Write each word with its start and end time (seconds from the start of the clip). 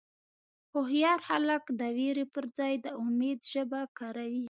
هوښیار 0.73 1.19
خلک 1.29 1.63
د 1.79 1.81
وېرې 1.97 2.25
پر 2.33 2.43
ځای 2.57 2.73
د 2.85 2.87
امید 3.03 3.39
ژبه 3.51 3.81
کاروي. 3.99 4.39